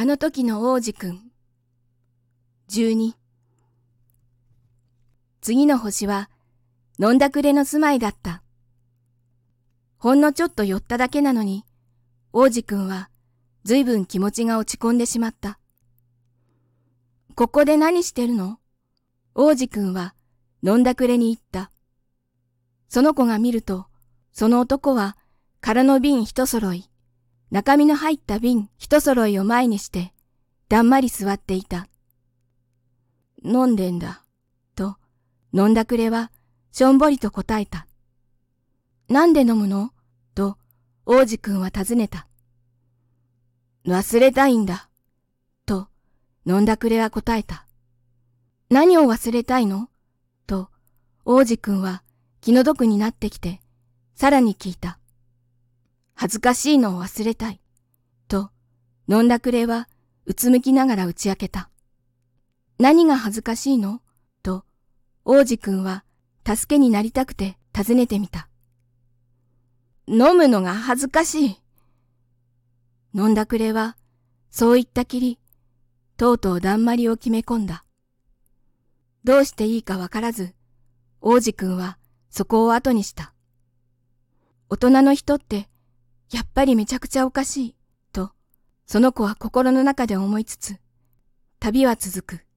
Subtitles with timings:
[0.00, 1.32] あの時の王子くん。
[2.68, 3.16] 十二。
[5.40, 6.30] 次の星は、
[7.00, 8.44] 飲んだくれの住まいだった。
[9.96, 11.64] ほんのちょっと寄っただけなのに、
[12.32, 13.10] 王子くんは、
[13.64, 15.58] ずいぶん気持ちが落ち込んでしまった。
[17.34, 18.60] ここで何してるの？
[19.34, 20.14] 王子くんは、
[20.62, 21.72] 飲んだくれに言った。
[22.88, 23.86] その子が見ると、
[24.30, 25.16] その男は
[25.60, 26.88] 空の瓶一揃い、
[27.50, 30.12] 中身の入った瓶一揃いを前にして、
[30.68, 31.88] だんまり座っていた。
[33.42, 34.22] 飲んでんだ、
[34.74, 34.96] と、
[35.54, 36.30] 飲んだくれは、
[36.72, 37.86] しょんぼりと答えた。
[39.08, 39.92] なんで飲むの
[40.34, 40.58] と、
[41.06, 42.26] 王子くんは尋ねた。
[43.86, 44.90] 忘れたいんだ、
[45.64, 45.88] と、
[46.46, 47.66] 飲んだくれは答えた。
[48.68, 49.88] 何を忘れたいの
[50.46, 50.68] と、
[51.24, 52.02] 王子くんは
[52.42, 53.62] 気の毒になってきて、
[54.14, 54.98] さらに聞いた。
[56.20, 57.60] 恥ずかしいのを忘れたい。
[58.26, 58.50] と、
[59.08, 59.88] 飲んだくれは
[60.26, 61.70] うつむきながら打ち明けた。
[62.80, 64.02] 何が恥ずかしいの？
[64.42, 64.64] と、
[65.24, 66.02] 王子くんは
[66.44, 68.48] 助けになりたくて尋ねてみた。
[70.08, 71.56] 飲むのが恥ずかしい。
[73.14, 73.96] 飲んだくれは、
[74.50, 75.38] そう言ったきり、
[76.16, 77.84] とうとうだんまりを決め込んだ。
[79.22, 80.52] どうしていいかわからず、
[81.20, 81.96] 王子くんは
[82.28, 83.32] そこを後にした。
[84.68, 85.68] 大人の人って、
[86.30, 87.76] やっぱりめちゃくちゃおかしい、
[88.12, 88.32] と、
[88.86, 90.76] その子は心の中で思いつつ、
[91.58, 92.47] 旅は続く。